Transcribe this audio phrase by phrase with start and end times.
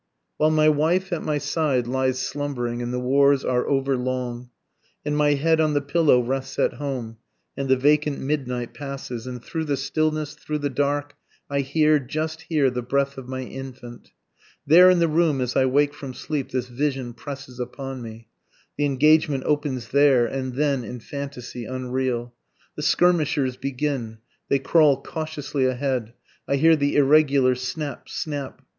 [0.37, 4.49] While my wife at my side lies slumbering, and the wars are over long,
[5.05, 7.17] And my head on the pillow rests at home,
[7.55, 11.13] and the vacant midnight passes, And through the stillness, through the dark,
[11.51, 14.09] I hear, just hear, the breath of my infant,
[14.65, 18.27] There in the room as I wake from sleep this vision presses upon me;
[18.77, 22.33] The engagement opens there and then in fantasy unreal,
[22.75, 24.17] The skirmishers begin,
[24.49, 26.13] they crawl cautiously ahead,
[26.47, 28.09] I hear the irregular snap!
[28.09, 28.63] snap!